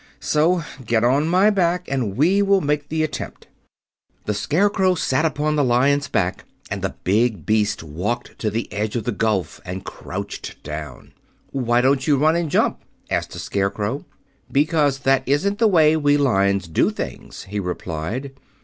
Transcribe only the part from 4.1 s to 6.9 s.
The Scarecrow sat upon the Lion's back, and